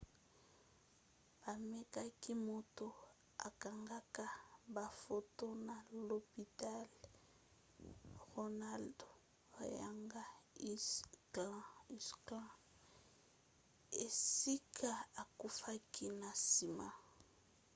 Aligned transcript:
bamemaki 1.41 2.31
moto 2.47 2.85
akangaka 3.47 4.25
bafoto 4.75 5.45
na 5.67 5.75
lopitalo 6.07 7.01
ronald 8.33 8.97
reagan 9.59 10.31
ucla 11.93 12.49
esika 14.05 14.91
akufaki 15.21 16.05
na 16.21 16.29
nsima 16.41 16.87